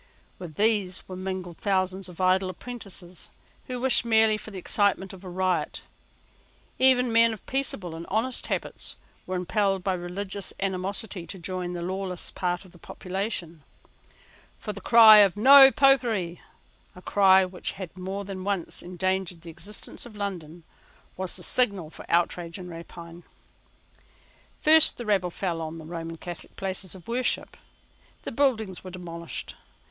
With 0.39 0.55
these 0.55 1.07
were 1.07 1.15
mingled 1.15 1.59
thousands 1.59 2.09
of 2.09 2.19
idle 2.19 2.49
apprentices, 2.49 3.29
who 3.67 3.79
wished 3.79 4.03
merely 4.03 4.35
for 4.35 4.49
the 4.49 4.57
excitement 4.57 5.13
of 5.13 5.23
a 5.23 5.29
riot. 5.29 5.83
Even 6.79 7.11
men 7.13 7.33
of 7.33 7.45
peaceable 7.45 7.93
and 7.93 8.07
honest 8.07 8.47
habits 8.47 8.95
were 9.27 9.35
impelled 9.35 9.83
by 9.83 9.93
religious 9.93 10.53
animosity 10.59 11.27
to 11.27 11.37
join 11.37 11.73
the 11.73 11.83
lawless 11.83 12.31
part 12.31 12.65
of 12.65 12.71
the 12.71 12.79
population. 12.79 13.61
For 14.57 14.73
the 14.73 14.81
cry 14.81 15.19
of 15.19 15.37
No 15.37 15.69
Popery, 15.69 16.41
a 16.95 17.01
cry 17.03 17.45
which 17.45 17.73
has 17.73 17.91
more 17.95 18.25
than 18.25 18.43
once 18.43 18.81
endangered 18.81 19.41
the 19.41 19.51
existence 19.51 20.03
of 20.07 20.15
London, 20.17 20.63
was 21.15 21.35
the 21.35 21.43
signal 21.43 21.91
for 21.91 22.07
outrage 22.09 22.57
and 22.57 22.71
rapine. 22.71 23.21
First 24.61 24.97
the 24.97 25.05
rabble 25.05 25.29
fell 25.29 25.61
on 25.61 25.77
the 25.77 25.85
Roman 25.85 26.17
Catholic 26.17 26.55
places 26.55 26.95
of 26.95 27.07
worship. 27.07 27.55
The 28.23 28.31
buildings 28.31 28.83
were 28.83 28.89
demolished. 28.89 29.53